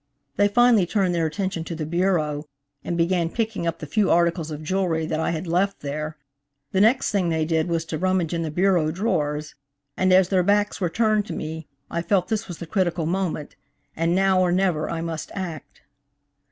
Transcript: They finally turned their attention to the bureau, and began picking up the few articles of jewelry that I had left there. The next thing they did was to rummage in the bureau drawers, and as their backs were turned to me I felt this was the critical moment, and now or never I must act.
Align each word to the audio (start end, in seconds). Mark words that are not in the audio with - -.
They 0.35 0.47
finally 0.47 0.87
turned 0.87 1.13
their 1.13 1.27
attention 1.27 1.63
to 1.65 1.75
the 1.75 1.85
bureau, 1.85 2.45
and 2.83 2.97
began 2.97 3.29
picking 3.29 3.67
up 3.67 3.77
the 3.77 3.85
few 3.85 4.09
articles 4.09 4.49
of 4.49 4.63
jewelry 4.63 5.05
that 5.05 5.19
I 5.19 5.29
had 5.29 5.45
left 5.45 5.81
there. 5.81 6.17
The 6.71 6.81
next 6.81 7.11
thing 7.11 7.29
they 7.29 7.45
did 7.45 7.67
was 7.67 7.85
to 7.85 7.99
rummage 7.99 8.33
in 8.33 8.41
the 8.41 8.49
bureau 8.49 8.89
drawers, 8.89 9.53
and 9.95 10.11
as 10.11 10.29
their 10.29 10.41
backs 10.41 10.81
were 10.81 10.89
turned 10.89 11.27
to 11.27 11.33
me 11.33 11.67
I 11.91 12.01
felt 12.01 12.29
this 12.29 12.47
was 12.47 12.57
the 12.57 12.65
critical 12.65 13.05
moment, 13.05 13.55
and 13.95 14.15
now 14.15 14.39
or 14.39 14.51
never 14.51 14.89
I 14.89 15.01
must 15.01 15.29
act. 15.35 15.81